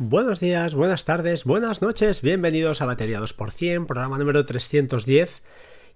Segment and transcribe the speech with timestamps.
[0.00, 5.42] Buenos días, buenas tardes, buenas noches, bienvenidos a Batería 2%, programa número 310.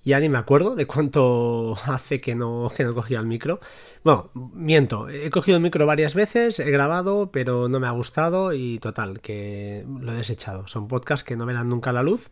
[0.05, 3.61] Ya ni me acuerdo de cuánto hace que no, que no cogía el micro.
[4.03, 8.53] Bueno, miento, he cogido el micro varias veces, he grabado, pero no me ha gustado
[8.53, 10.67] y total, que lo he desechado.
[10.67, 12.29] Son podcasts que no verán nunca la luz.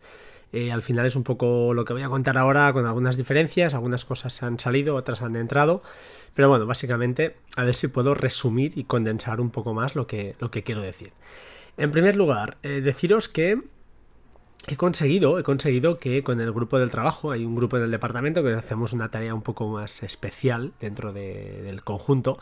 [0.53, 3.73] Eh, al final es un poco lo que voy a contar ahora con algunas diferencias,
[3.73, 5.81] algunas cosas han salido, otras han entrado,
[6.33, 10.35] pero bueno, básicamente a ver si puedo resumir y condensar un poco más lo que,
[10.39, 11.13] lo que quiero decir.
[11.77, 13.61] En primer lugar, eh, deciros que
[14.67, 17.91] he conseguido, he conseguido que con el grupo del trabajo, hay un grupo en el
[17.91, 22.37] departamento que hacemos una tarea un poco más especial dentro del conjunto,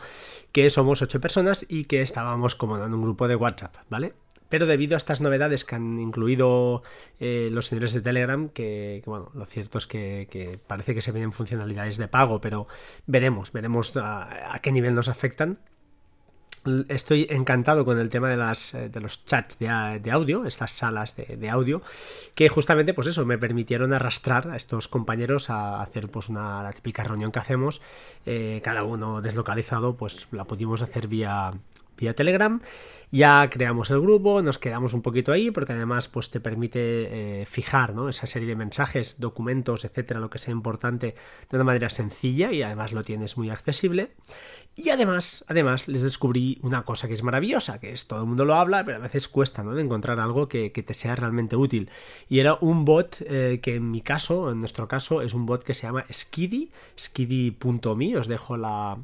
[0.52, 4.12] que somos ocho personas y que estábamos como en un grupo de WhatsApp, ¿vale?
[4.50, 6.82] Pero debido a estas novedades que han incluido
[7.18, 11.32] eh, los señores de Telegram, que, bueno, lo cierto es que, parece que se vienen
[11.32, 12.66] funcionalidades de pago, pero
[13.06, 15.58] veremos, veremos a qué nivel nos afectan.
[16.88, 21.16] Estoy encantado con el tema de, las, eh, de los chats de, audio, estas salas
[21.16, 21.80] de, audio,
[22.34, 26.72] que justamente, pues eso, me permitieron arrastrar a estos compañeros a hacer pues una la
[26.72, 27.80] típica reunión que hacemos,
[28.26, 31.54] eh, cada uno deslocalizado, pues la pudimos hacer vía,
[32.00, 32.60] vía Telegram.
[33.12, 37.46] Ya creamos el grupo, nos quedamos un poquito ahí, porque además pues te permite eh,
[37.46, 38.08] fijar ¿no?
[38.08, 41.16] esa serie de mensajes, documentos, etcétera, lo que sea importante
[41.50, 44.12] de una manera sencilla y además lo tienes muy accesible.
[44.76, 48.44] Y además, además, les descubrí una cosa que es maravillosa, que es todo el mundo
[48.44, 49.74] lo habla, pero a veces cuesta, ¿no?
[49.74, 51.90] De encontrar algo que, te sea realmente útil.
[52.30, 55.64] Y era un bot eh, que en mi caso, en nuestro caso, es un bot
[55.64, 58.96] que se llama Skiddy, skiddy.me, os dejo la,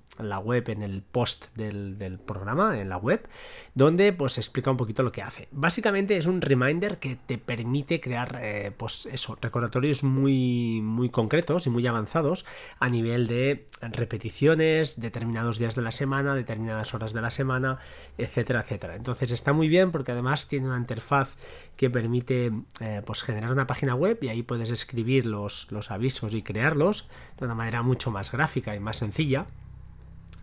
[0.43, 3.29] web en el post del, programa, en la web,
[3.75, 5.49] donde pues explica un poquito lo que hace.
[5.53, 11.67] Básicamente es un reminder que te permite crear, eh, pues eso, recordatorios muy, muy concretos
[11.67, 12.45] y muy avanzados
[12.79, 17.79] a nivel de repeticiones, determinados días de la semana, determinadas horas de la semana,
[18.19, 18.97] etcétera, etcétera.
[18.97, 21.37] Entonces está muy bien porque además tiene una interfaz
[21.77, 26.35] que permite eh, pues generar una página web y ahí puedes escribir los, los avisos
[26.35, 27.09] y crearlos
[27.39, 29.47] de una manera mucho más gráfica y más sencilla.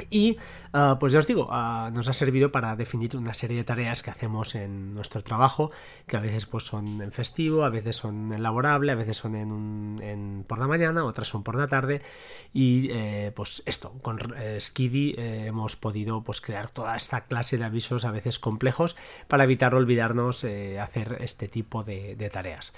[0.09, 0.37] Y
[0.73, 4.03] ah, pues ya os digo, ah, nos ha servido para definir una serie de tareas
[4.03, 5.71] que hacemos en nuestro trabajo,
[6.07, 9.35] que a veces pues son en festivo, a veces son en laborable, a veces son
[9.35, 12.01] en, por la mañana, otras son por la tarde.
[12.53, 17.57] Y eh, pues esto, con eh, Skiddy eh, hemos podido pues crear toda esta clase
[17.57, 18.95] de avisos a veces complejos
[19.27, 22.73] para evitar olvidarnos hacer este tipo de, tareas.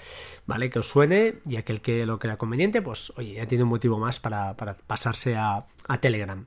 [0.46, 0.70] ¿Vale?
[0.70, 3.98] Que os suene y aquel que lo crea conveniente, pues oye, ya tiene un motivo
[3.98, 4.54] más para,
[4.86, 5.66] pasarse a
[6.00, 6.46] Telegram.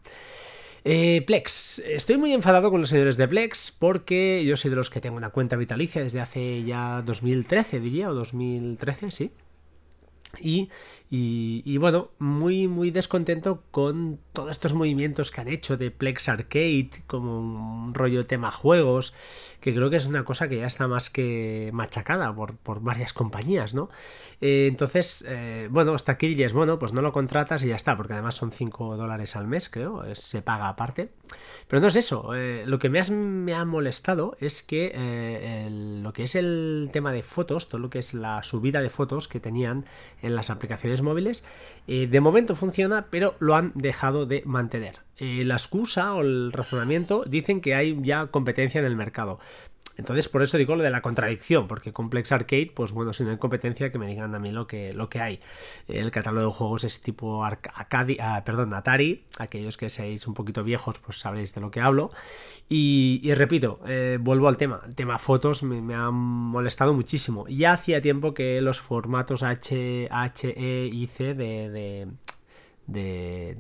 [0.84, 1.80] Eh, Plex.
[1.80, 5.18] Estoy muy enfadado con los señores de Plex porque yo soy de los que tengo
[5.18, 9.32] una cuenta vitalicia desde hace ya 2013, diría, o 2013, sí.
[10.40, 10.70] Y,
[11.10, 16.92] y, bueno, muy, muy descontento con todos estos movimientos que han hecho de Plex Arcade,
[17.08, 19.14] como un rollo tema juegos,
[19.60, 23.14] que creo que es una cosa que ya está más que machacada por, por varias
[23.14, 23.90] compañías, ¿no?
[24.42, 27.96] Eh, entonces, eh, bueno, hasta aquí dirías, bueno, pues no lo contratas y ya está,
[27.96, 31.10] porque además son 5 dólares al mes, creo, se paga aparte.
[31.68, 34.90] Pero no es eso, eh, lo que me, me, ha molestado es que
[36.02, 39.28] lo que es el tema de fotos, todo lo que es la subida de fotos
[39.28, 39.86] que tenían
[40.22, 41.44] en las aplicaciones móviles,
[41.88, 45.09] de momento funciona, pero lo han dejado de mantener.
[45.20, 49.40] La excusa o el razonamiento dicen que hay ya competencia en el mercado.
[50.00, 53.32] Entonces, por eso digo lo de la contradicción, porque Complex Arcade, pues bueno, si no
[53.32, 55.42] hay competencia, que me digan a mí lo que, lo que hay.
[55.90, 61.00] El catálogo de juegos es tipo ah, perdón, Atari, aquellos que seáis un poquito viejos,
[61.00, 62.12] pues sabréis de lo que hablo.
[62.70, 67.46] Y, repito, eh, vuelvo al tema, el tema fotos me, ha molestado muchísimo.
[67.50, 72.08] Ya hacía tiempo que los formatos H, H E y C de,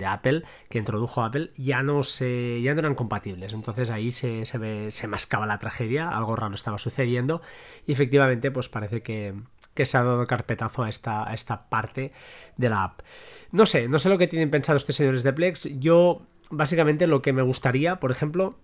[0.07, 3.53] Apple que introdujo Apple ya no se ya no eran compatibles.
[3.53, 7.41] Entonces ahí se, se, se mascaba la tragedia algo raro estaba sucediendo.
[7.85, 9.33] Y efectivamente pues parece que,
[9.73, 12.11] que se ha dado carpetazo a esta, a esta parte
[12.57, 13.01] de la app.
[13.51, 15.79] No sé no sé lo que tienen pensado estos señores de Plex.
[15.79, 18.57] Yo básicamente lo que me gustaría por ejemplo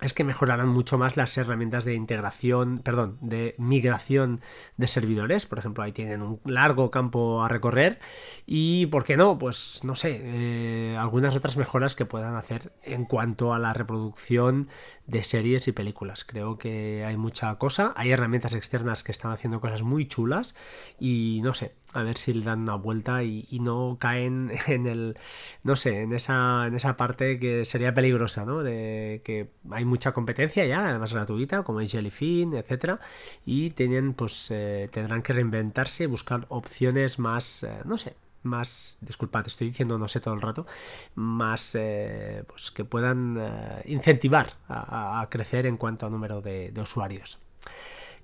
[0.00, 4.40] es que mejorarán mucho más las herramientas de integración, perdón, de migración
[4.76, 5.46] de servidores.
[5.46, 7.98] Por ejemplo, ahí tienen un largo campo a recorrer.
[8.46, 9.38] Y, ¿por qué no?
[9.38, 14.68] Pues, no sé, eh, algunas otras mejoras que puedan hacer en cuanto a la reproducción
[15.06, 16.24] de series y películas.
[16.24, 17.92] Creo que hay mucha cosa.
[17.96, 20.54] Hay herramientas externas que están haciendo cosas muy chulas.
[20.98, 25.18] Y, no sé, a ver si le dan una vuelta y, no caen en el,
[25.62, 28.62] no sé, en esa, en esa parte que sería peligrosa, ¿no?
[28.62, 33.00] De que hay mucha competencia ya, además gratuita, como es Jellyfin, etcétera,
[33.44, 39.46] y tienen, pues, eh, tendrán que reinventarse buscar opciones más, eh, no sé, más, disculpad,
[39.46, 40.66] estoy diciendo no sé todo el rato,
[41.14, 43.38] más eh, pues que puedan
[43.84, 47.38] incentivar a, crecer en cuanto a número de, usuarios.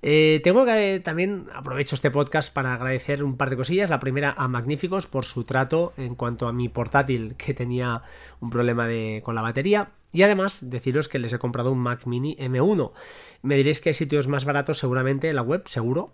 [0.01, 3.91] Tengo que también aprovecho este podcast para agradecer un par de cosillas.
[3.91, 8.01] La primera a Magníficos por su trato en cuanto a mi portátil que tenía
[8.39, 9.91] un problema de, con la batería.
[10.11, 12.91] Y además deciros que les he comprado un Mac Mini M1.
[13.41, 16.13] Me diréis que hay sitios más baratos seguramente en la web, seguro,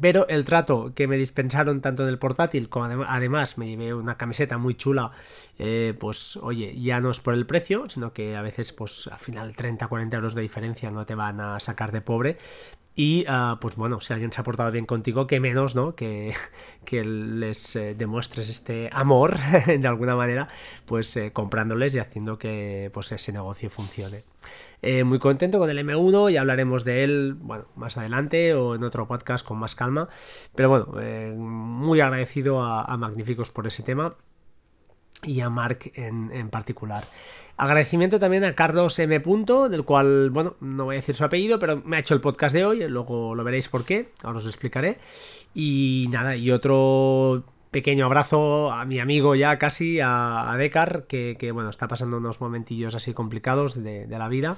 [0.00, 4.16] pero el trato que me dispensaron tanto en el portátil como además me llevé una
[4.16, 5.10] camiseta muy chula,
[5.58, 9.18] eh, pues oye, ya no es por el precio, sino que a veces pues al
[9.18, 12.36] final 30-40 euros de diferencia no te van a sacar de pobre.
[12.98, 15.94] Y ah, pues bueno, si alguien se ha portado bien contigo, que menos, ¿no?
[15.94, 16.32] Que,
[16.86, 20.48] que les eh, demuestres este amor de alguna manera,
[20.86, 24.24] pues eh, comprándoles y haciendo que pues ese negocio funcione.
[24.88, 28.84] Eh, muy contento con el M1 y hablaremos de él bueno, más adelante o en
[28.84, 30.08] otro podcast con más calma.
[30.54, 34.14] Pero bueno, eh, muy agradecido a, Magníficos por ese tema
[35.24, 37.08] y a Mark en, particular.
[37.56, 39.18] Agradecimiento también a Carlos M.
[39.68, 42.54] del cual, bueno, no voy a decir su apellido, pero me ha hecho el podcast
[42.54, 44.98] de hoy, luego lo veréis por qué, ahora os explicaré.
[45.52, 47.42] Y nada, y otro
[47.76, 52.40] pequeño abrazo a mi amigo ya casi, a, a Decar, que, bueno, está pasando unos
[52.40, 54.56] momentillos así complicados de, la vida,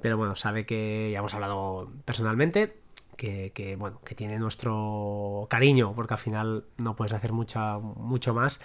[0.00, 2.76] pero bueno, sabe que ya hemos hablado personalmente,
[3.16, 8.60] que, bueno, que tiene nuestro cariño, porque al final no puedes hacer mucha, mucho más,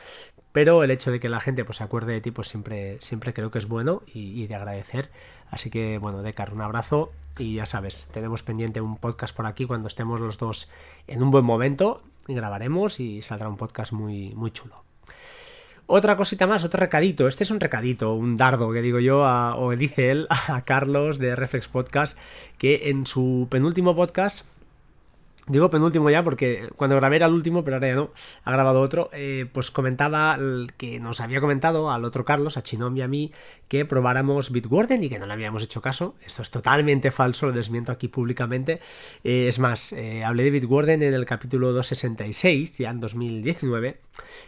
[0.51, 3.33] pero el hecho de que la gente pues, se acuerde de ti, pues siempre, siempre
[3.33, 5.09] creo que es bueno y, y de agradecer.
[5.49, 9.65] Así que bueno, Decar, un abrazo y ya sabes, tenemos pendiente un podcast por aquí
[9.65, 10.69] cuando estemos los dos
[11.07, 12.03] en un buen momento
[12.35, 14.83] grabaremos y saldrá un podcast muy, muy chulo.
[15.89, 17.27] Otra cosita más, otro recadito.
[17.27, 21.35] Este es un recadito, un dardo que digo yo, o dice él a Carlos de
[21.35, 22.17] Reflex Podcast,
[22.57, 24.45] que en su penúltimo podcast
[25.47, 28.11] Digo penúltimo ya porque cuando grabé era el último, pero ahora ya no,
[28.43, 29.09] ha grabado otro.
[29.13, 30.37] Eh, pues comentaba
[30.75, 33.31] que nos había comentado al otro Carlos, a Chinom y a mí,
[33.69, 36.15] que probáramos Bitwarden y que no le habíamos hecho caso.
[36.25, 38.81] Esto es totalmente falso, lo desmiento aquí públicamente.
[39.23, 44.01] Eh, es más, eh, hablé de Bitwarden en el capítulo 266, ya en 2019,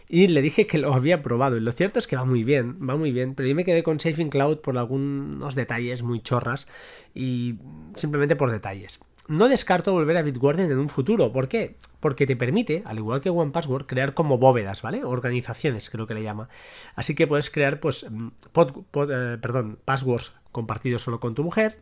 [0.06, 1.56] y le dije que lo había probado.
[1.56, 3.82] Y lo cierto es que va muy bien, va muy bien, pero yo me quedé
[3.82, 6.68] con Saving Cloud por algunos detalles muy chorras
[7.14, 7.54] y
[7.94, 9.00] simplemente por detalles.
[9.30, 11.30] No descarto volver a Bitwarden en un futuro.
[11.30, 11.76] ¿Por qué?
[12.00, 15.04] Porque te permite, al igual que OnePassword, crear como bóvedas, ¿vale?
[15.04, 16.48] Organizaciones, creo que le llama.
[16.96, 21.78] Así que puedes crear, pues, mm, eh, perdón, passwords compartidos solo con tu mujer,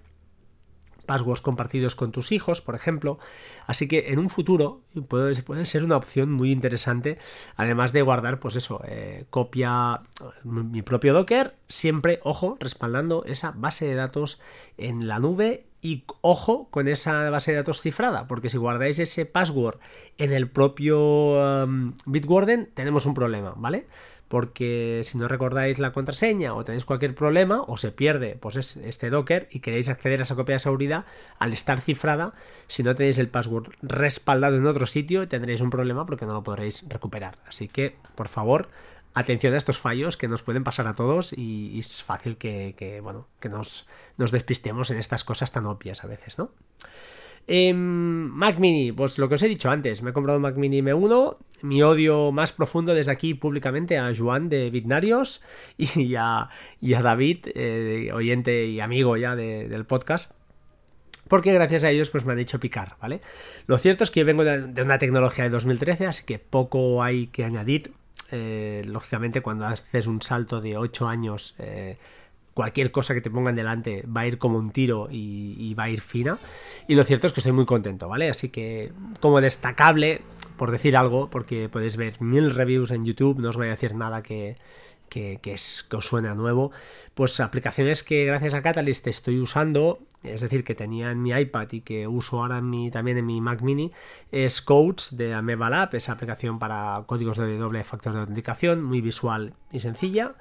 [1.06, 3.18] passwords compartidos con tus hijos, por ejemplo.
[3.66, 7.16] Así que en un futuro puede, ser una opción muy interesante,
[7.56, 10.00] además de guardar, pues eso, eh, copia
[10.44, 14.38] mi propio Docker, siempre, ojo, respaldando esa base de datos
[14.76, 19.26] en la nube y ojo con esa base de datos cifrada, porque si guardáis ese
[19.26, 19.78] password
[20.16, 23.86] en el propio um, Bitwarden, tenemos un problema, ¿vale?
[24.26, 29.08] Porque si no recordáis la contraseña o tenéis cualquier problema o se pierde pues este
[29.08, 31.06] Docker y queréis acceder a esa copia de seguridad,
[31.38, 32.34] al estar cifrada,
[32.66, 36.42] si no tenéis el password respaldado en otro sitio, tendréis un problema porque no lo
[36.42, 37.38] podréis recuperar.
[37.46, 38.69] Así que, por favor,
[39.14, 43.26] atención a estos fallos que nos pueden pasar a todos y, es fácil que, bueno,
[43.40, 46.50] que nos, nos, despistemos en estas cosas tan obvias a veces, ¿no?
[47.50, 50.56] Em, Mac Mini, pues lo que os he dicho antes, me he comprado un Mac
[50.56, 55.43] Mini M1, mi odio más profundo desde aquí públicamente a Juan de Bitnarios
[55.78, 56.50] y a,
[56.81, 60.32] David, eh, oyente y amigo ya del podcast
[61.29, 63.20] porque gracias a ellos pues me han hecho picar, ¿vale?
[63.67, 67.29] Lo cierto es que yo vengo de, una tecnología de 2013, así que poco hay
[67.29, 67.93] que añadir
[68.31, 71.97] eh, lógicamente cuando haces un salto de 8 años, eh,
[72.55, 75.91] cualquier cosa que te pongan delante va a ir como un tiro y, va a
[75.91, 76.39] ir fina.
[76.89, 78.29] Y lo cierto es que estoy muy contento, ¿vale?
[78.29, 80.23] Así que como destacable,
[80.56, 83.94] por decir algo, porque podéis ver mil reviews en YouTube, no os voy a decir
[83.94, 84.56] nada que,
[85.08, 86.73] que, es, que os suene a nuevo,
[87.15, 91.69] pues aplicaciones que gracias a Catalyst estoy usando, es decir, que tenía en mi iPad
[91.72, 93.93] y que uso ahora también en mi Mac mini,
[94.32, 99.01] es Codes de Ameba Lab, esa aplicación para códigos de doble factor de autenticación, muy
[99.01, 100.34] visual y sencilla.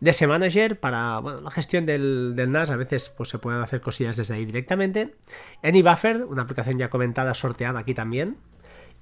[0.00, 4.34] DS Manager para la gestión del, NAS, a veces pues, se pueden hacer cosillas desde
[4.34, 5.14] ahí directamente.
[5.62, 8.36] AnyBuffer, una aplicación ya comentada, sorteada aquí también,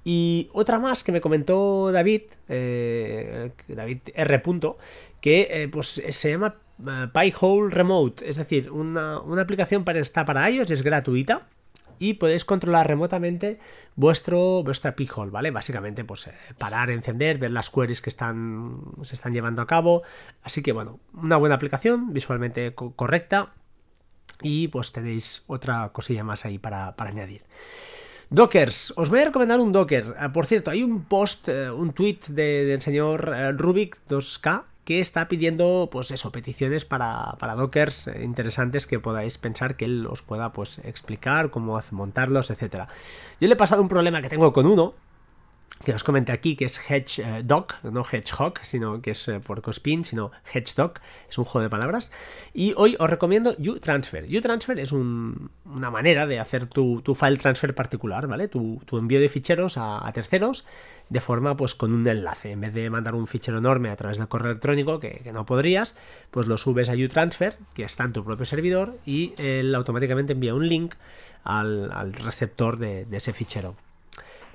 [0.03, 4.41] y otra más que me comentó David, eh, David R.
[5.19, 6.55] que eh, pues se llama
[7.13, 11.47] Pi-hole Remote, es decir, una, aplicación para, está para iOS, es gratuita
[11.99, 13.59] y podéis controlar remotamente
[13.95, 15.51] vuestro vuestra Pi-hole, ¿vale?
[15.51, 20.01] Básicamente, pues parar, encender, ver las queries que están, se están llevando a cabo.
[20.41, 23.53] Así que, bueno, una buena aplicación, visualmente correcta
[24.41, 27.43] y pues tenéis otra cosilla más ahí para, para añadir.
[28.31, 30.15] Dockers, os voy a recomendar un Docker.
[30.17, 34.99] Ah, por cierto, hay un post, eh, un tweet del señor eh, Rubik 2K que
[34.99, 40.21] está pidiendo, pues eso, peticiones para, para Dockers interesantes que podáis pensar que él os
[40.21, 42.87] pueda pues explicar cómo montarlos, etcétera.
[43.39, 44.95] Yo le he pasado un problema que tengo con uno,
[45.83, 49.61] que os comenté aquí, que es Hedgehog, eh, no Hedgehog, sino que es eh, por
[49.61, 50.93] Cospin, sino Hedgehog,
[51.29, 52.11] es un juego de palabras.
[52.53, 54.25] Y hoy os recomiendo uTransfer.
[54.25, 58.47] uTransfer es una manera de hacer tu, file transfer particular, ¿vale?
[58.47, 60.65] Tu, envío de ficheros a, terceros
[61.09, 62.51] de forma pues con un enlace.
[62.51, 65.95] En vez de mandar un fichero enorme a través del correo electrónico, que, no podrías,
[66.29, 70.53] pues lo subes a uTransfer, que está en tu propio servidor, y él automáticamente envía
[70.53, 70.95] un link
[71.43, 73.75] al, receptor de ese fichero.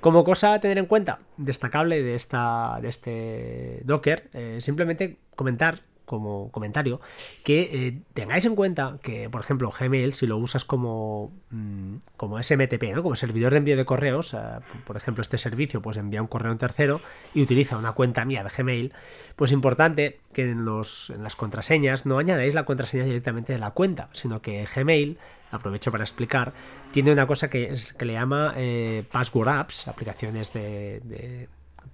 [0.07, 5.81] Como cosa a tener en cuenta, destacable de, esta, de este Docker, eh, simplemente comentar
[6.07, 7.01] como comentario
[7.43, 12.41] que eh, tengáis en cuenta que, por ejemplo, Gmail, si lo usas como, mm, como
[12.41, 13.03] SMTP, ¿no?
[13.03, 14.37] como servidor de envío de correos, eh,
[14.85, 17.01] por ejemplo, este servicio pues envía un correo a un tercero
[17.33, 18.93] y utiliza una cuenta mía de Gmail,
[19.35, 23.71] pues importante que en, los, en las contraseñas no añadáis la contraseña directamente de la
[23.71, 25.17] cuenta, sino que Gmail
[25.51, 26.53] aprovecho para explicar,
[26.91, 31.47] tiene una cosa que, es, que le llama eh, Password Apps, aplicaciones de,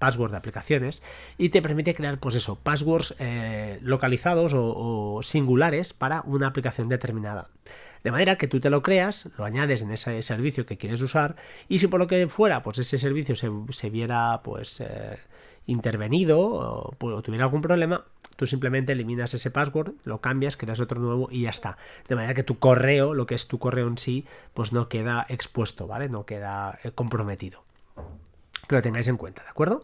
[0.04, 1.02] password de aplicaciones,
[1.38, 7.48] y te permite crear, pues eso, passwords eh, localizados o, singulares para una aplicación determinada.
[8.04, 11.38] De manera que tú te lo creas, lo añades en ese servicio que quieres usar,
[11.70, 14.82] y si por lo que fuera, pues ese servicio se, viera, pues...
[14.82, 15.18] Eh,
[15.66, 18.04] intervenido o, o, tuviera algún problema,
[18.36, 21.78] tú simplemente eliminas ese password, lo cambias, creas otro nuevo y ya está.
[22.10, 25.26] De manera que tu correo, lo que es tu correo en sí, pues no queda
[25.30, 26.10] expuesto, ¿vale?
[26.10, 27.64] No queda eh, comprometido.
[28.74, 29.84] Que lo tengáis en cuenta, ¿de acuerdo?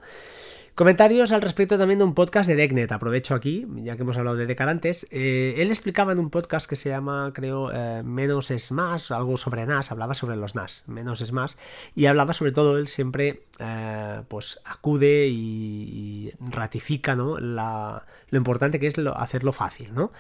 [0.74, 2.92] Comentarios al respecto también de un podcast de Decknet.
[2.92, 5.06] Aprovecho aquí, ya que hemos hablado de Decarantes.
[5.12, 9.38] Eh, él explicaba en un podcast que se llama, creo, eh, Menos es más, algo
[9.38, 9.92] sobre NAS.
[9.92, 11.60] Hablaba sobre los NAS, Menos es más.
[11.94, 17.38] Y hablaba sobre todo, él siempre eh, pues acude y, ratifica ¿no?
[17.38, 19.94] Lo importante que es hacerlo fácil.
[19.94, 20.12] ¿no?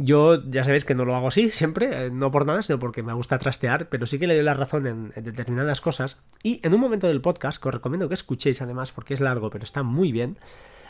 [0.00, 3.02] Yo ya sabéis que no lo hago así siempre, eh, no por nada, sino porque
[3.02, 6.18] me gusta trastear, pero sí que le doy la razón en, determinadas cosas.
[6.44, 9.50] Y en un momento del podcast, que os recomiendo que escuchéis además, porque es largo,
[9.50, 10.38] pero está muy bien,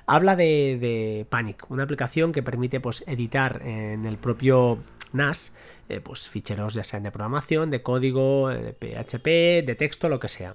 [0.05, 4.79] habla de, Panic, una aplicación que permite pues, editar en el propio
[5.15, 5.55] NAS
[5.89, 10.29] eh, pues, ficheros ya sean de programación, de código, de PHP, de texto, lo que
[10.29, 10.55] sea.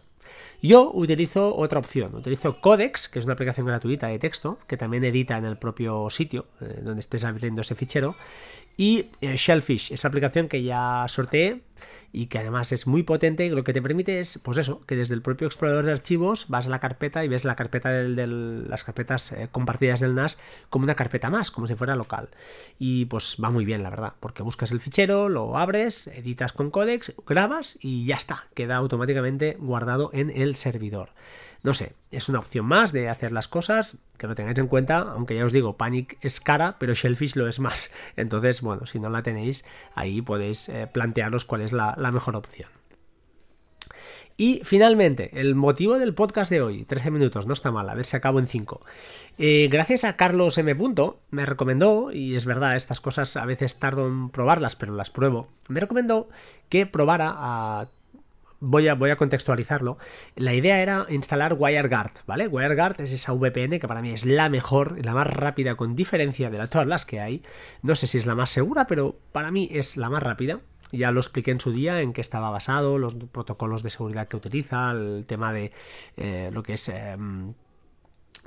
[0.62, 5.04] Yo utilizo otra opción, utilizo Codex, que es una aplicación gratuita de texto, que también
[5.04, 8.16] edita en el propio sitio eh, donde estés abriendo ese fichero,
[8.78, 11.62] y eh, Shellfish, esa aplicación que ya sorteé
[12.16, 15.16] y que además es muy potente, lo que te permite es, pues eso, que desde
[15.16, 18.84] el propio explorador de archivos vas a la carpeta y ves la carpeta de las
[18.84, 20.38] carpetas eh, compartidas del NAS
[20.70, 22.30] como una carpeta más, como si fuera local.
[22.78, 26.70] Y pues va muy bien, la verdad, porque buscas el fichero, lo abres, editas con
[26.70, 31.10] Codex, grabas y ya está, queda automáticamente guardado en el servidor.
[31.64, 34.98] No sé, es una opción más de hacer las cosas, que lo tengáis en cuenta,
[34.98, 37.94] aunque ya os digo, Panic es cara, pero Shellfish lo es más.
[38.18, 39.64] Entonces, bueno, si no la tenéis,
[39.96, 42.70] ahí podéis eh, plantearos cuál es la, mejor opción.
[44.36, 48.06] Y finalmente, el motivo del podcast de hoy, 13 minutos, no está mal, a ver
[48.06, 48.82] si acabo en 5.
[49.38, 50.76] Eh, gracias a Carlos M.
[51.30, 55.48] me recomendó, y es verdad, estas cosas a veces tardo en probarlas, pero las pruebo,
[55.70, 56.30] me recomendó
[56.68, 57.90] que probara a
[58.64, 59.98] voy a, voy a contextualizarlo.
[60.36, 62.48] La idea era instalar WireGuard, ¿vale?
[62.48, 66.50] WireGuard es esa VPN que para mí es la mejor, la más rápida con diferencia
[66.50, 67.44] de todas las que hay.
[67.82, 70.62] No sé si es la más segura, pero para mí es la más rápida.
[70.92, 74.38] Ya lo expliqué en su día en qué estaba basado, los protocolos de seguridad que
[74.38, 75.72] utiliza, el tema de
[76.18, 76.90] eh, lo que es...
[76.90, 77.54] Em,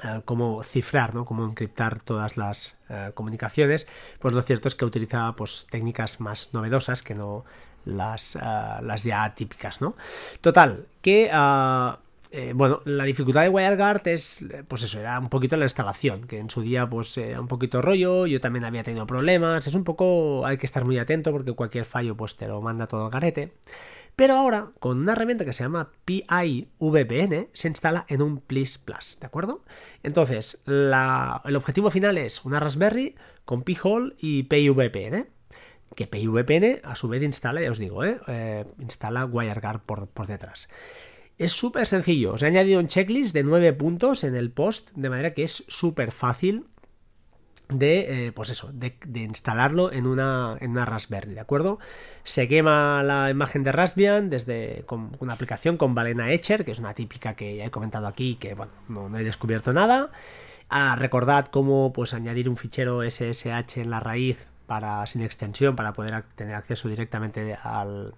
[0.04, 1.25] eh, cómo cifrar, ¿no?
[1.25, 3.87] cómo encriptar todas las eh, comunicaciones,
[4.18, 7.46] pues lo cierto es que utiliza pues, técnicas más novedosas que no
[7.87, 9.97] las, ah, las ya típicas, ¿no?
[10.40, 11.31] Total, que...
[11.33, 11.99] Ah,
[12.33, 16.38] eh, bueno, la dificultad de WireGuard es, pues eso, era un poquito la instalación, que
[16.38, 19.85] en su día pues era un poquito rollo, yo también había tenido problemas, es un
[19.85, 23.12] poco, hay que estar muy atento porque cualquier fallo pues te lo manda todo el
[23.12, 23.52] garete.
[24.16, 29.19] Pero ahora, con una herramienta que se llama PIVPN, se instala en un Plis Plus,
[29.21, 29.62] ¿de acuerdo?
[30.02, 33.14] Entonces, el objetivo final es una Raspberry
[33.45, 35.26] con P-Hole y PIVPN
[35.96, 38.20] que PIVPN a su vez instala, ya os digo, ¿eh?
[38.28, 40.68] Eh, instala WireGuard por, por detrás.
[41.38, 45.10] Es súper sencillo, os he añadido un checklist de 9 puntos en el post, de
[45.10, 46.66] manera que es súper fácil
[47.68, 51.78] de, eh, pues eso, de, instalarlo en una, en una Raspberry, ¿de acuerdo?
[52.22, 56.78] Se quema la imagen de Raspbian desde con una aplicación con Balena Etcher, que es
[56.78, 60.10] una típica que ya he comentado aquí, que bueno, no, he descubierto nada.
[60.68, 65.92] Ah, recordad cómo pues añadir un fichero SSH en la raíz para, sin extensión para
[65.92, 68.14] poder tener acceso directamente al,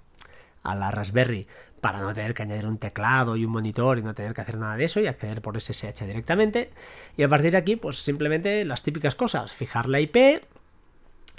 [0.62, 1.46] a la Raspberry
[1.80, 4.58] para no tener que añadir un teclado y un monitor y no tener que hacer
[4.58, 6.70] nada de eso y acceder por SSH directamente.
[7.16, 10.16] Y a partir de aquí, pues simplemente las típicas cosas, fijar la IP.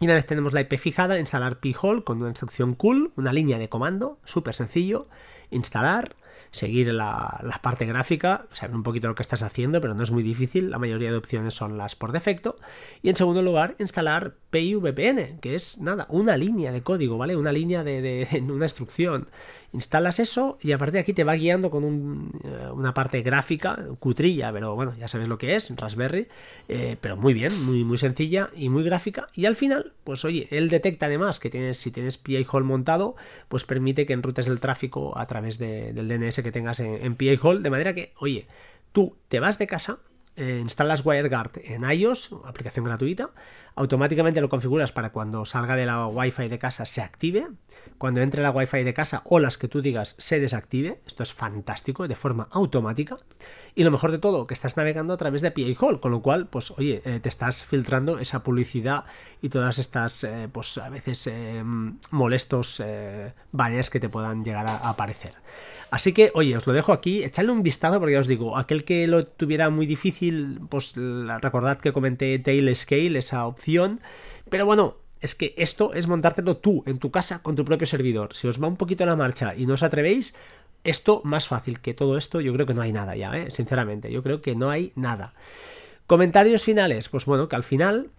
[0.01, 3.58] Y una vez tenemos la IP fijada, instalar phole con una instrucción cool, una línea
[3.58, 5.08] de comando, súper sencillo,
[5.51, 6.16] instalar,
[6.51, 10.24] seguir la, parte gráfica, saber un poquito lo que estás haciendo, pero no es muy
[10.24, 12.58] difícil, la mayoría de opciones son las por defecto.
[13.01, 17.36] Y en segundo lugar, instalar PIVPN, que es nada, una línea de código, ¿vale?
[17.36, 19.27] Una línea de, una instrucción
[19.72, 23.77] instalas eso y a partir de aquí te va guiando con eh, una parte gráfica,
[24.00, 26.27] cutrilla, pero bueno, ya sabes lo que es, Raspberry,
[26.68, 29.29] eh, pero muy bien, muy, muy sencilla y muy gráfica.
[29.34, 33.15] Y al final, pues oye, él detecta además que tienes, si tienes PI Hall montado,
[33.48, 37.39] pues permite que enrutes el tráfico a través del DNS que tengas en, en PI
[37.41, 38.48] Hall, de manera que, oye,
[38.91, 40.00] tú te vas de casa,
[40.39, 43.31] eh, instalas WireGuard en iOS, aplicación gratuita,
[43.75, 47.48] automáticamente lo configuras para cuando salga de la Wi-Fi de casa se active,
[47.98, 51.34] cuando entre la Wi-Fi de casa o las que tú digas se desactive, esto es
[51.34, 53.17] fantástico, de forma automática,
[53.75, 56.22] y lo mejor de todo, que estás navegando a través de PA Hall, con lo
[56.22, 59.03] cual, pues oye, eh, te estás filtrando esa publicidad
[59.41, 61.29] y todas estas, eh, pues a veces
[62.12, 62.81] molestos
[63.51, 65.34] banners que te puedan llegar a aparecer.
[65.91, 68.84] Así que, oye, os lo dejo aquí, echadle un vistazo porque ya os digo, aquel
[68.84, 74.00] que lo tuviera muy difícil, pues recordad que comenté Tail Scale, esa opción,
[74.50, 78.36] pero bueno, es que esto es montártelo tú en tu casa con tu propio servidor.
[78.36, 80.36] Si os va un poquito la marcha y no os atrevéis,
[80.84, 83.50] esto más fácil que todo esto, yo creo que no hay nada ya, ¿eh?
[83.50, 85.34] sinceramente, yo creo que no hay nada.
[86.08, 88.10] Comentarios finales, pues bueno, que al final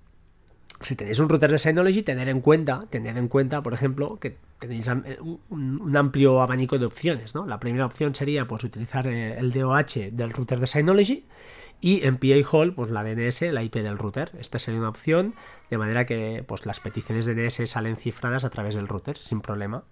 [0.81, 4.37] si tenéis un router de Synology, tener en cuenta, tener en cuenta, por ejemplo, que
[4.59, 5.19] tenéis eh,
[5.51, 7.47] un, amplio abanico de opciones, ¿no?
[7.47, 11.27] La primera opción sería pues utilizar eh, el DOH del router de Synology
[11.83, 14.33] y en PA Hall, pues la DNS, la IP del router.
[14.39, 15.35] Esta sería una opción,
[15.71, 19.41] de manera que pues las peticiones de DNS salen cifradas a través del router, sin
[19.41, 19.85] problema.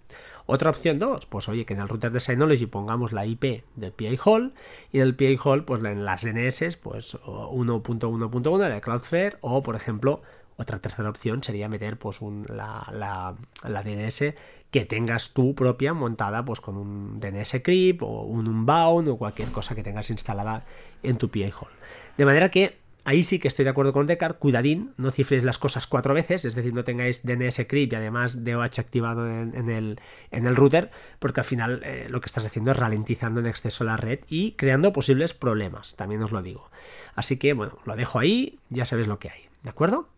[0.47, 3.91] Otra opción 2, pues oye, que en el router de Synology pongamos la IP del
[3.91, 4.53] PA Hall
[4.91, 9.75] y en el PA Hall, pues en las DNS, pues 1.1.1 de Cloudflare o, por
[9.75, 10.21] ejemplo,
[10.59, 14.33] otra tercera opción sería meter pues la, DNS
[14.71, 19.51] que tengas tú propia montada pues con un DNS Crypt o un Unbound o cualquier
[19.51, 20.65] cosa que tengas instalada
[21.01, 21.71] en tu PA Hall.
[22.17, 25.57] De manera que ahí sí que estoy de acuerdo con Descartes, cuidadín, no cifréis las
[25.57, 29.99] cosas cuatro veces, es decir, no tengáis DNS Crypt y además DOH activado en, el,
[30.31, 33.85] en el, router, porque al final eh, lo que estás haciendo es ralentizando en exceso
[33.85, 36.69] la red y creando posibles problemas, también os lo digo.
[37.15, 40.09] Así que bueno, lo dejo ahí, ya sabéis lo que hay, ¿de acuerdo?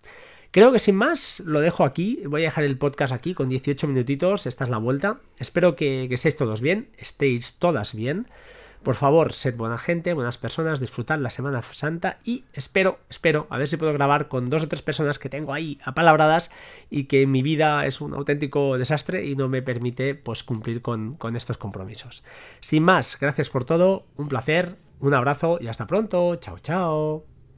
[0.52, 2.22] Creo que sin más lo dejo aquí.
[2.26, 4.46] Voy a dejar el podcast aquí con 18 minutitos.
[4.46, 5.20] Esta es la vuelta.
[5.38, 8.28] Espero que, que estéis todos bien, estéis todas bien.
[8.84, 13.60] Por favor, sed buena gente, buenas personas, disfrutad la Semana Santa y espero, espero, a
[13.60, 16.50] ver si puedo grabar con dos o tres personas que tengo ahí apalabradas
[16.90, 21.14] y que mi vida es un auténtico desastre y no me permite pues cumplir con,
[21.14, 22.24] con estos compromisos.
[22.60, 26.38] Sin más, gracias por todo, un placer, un abrazo y hasta pronto.
[26.38, 27.31] Chao, chao.